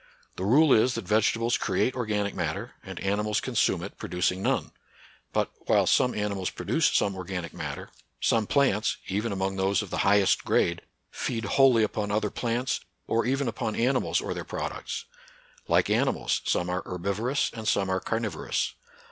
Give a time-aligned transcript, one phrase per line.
[0.35, 4.71] The rule is, that vegetables create organic matter, and animals consume it, producing none.
[5.31, 9.99] But, while some animals produce some organic matter, some plants even among those of the
[9.99, 15.05] highest grade feed wholly upon other plants, or even upon animals or their products.
[15.67, 18.73] Like animals, some are herbivorous and some are carnivorous.